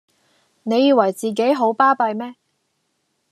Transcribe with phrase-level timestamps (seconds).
[0.63, 2.33] 你以為自己好巴閉咩！